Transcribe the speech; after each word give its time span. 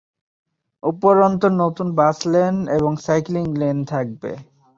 উপরন্তু, 0.83 1.47
নতুন 1.61 1.87
bus 1.95 2.17
lane 2.33 2.55
এবং 2.77 2.91
সাইক্লিং 3.05 3.45
লেন 3.55 3.77
থাকবে। 3.85 4.31